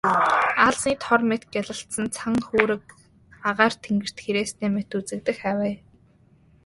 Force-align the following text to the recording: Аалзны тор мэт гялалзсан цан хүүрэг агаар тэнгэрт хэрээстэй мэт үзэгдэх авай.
Аалзны 0.65 0.93
тор 1.03 1.21
мэт 1.29 1.43
гялалзсан 1.53 2.05
цан 2.15 2.35
хүүрэг 2.47 2.83
агаар 3.49 3.73
тэнгэрт 3.83 4.17
хэрээстэй 4.23 4.69
мэт 4.75 4.89
үзэгдэх 4.97 5.39
авай. 5.51 5.75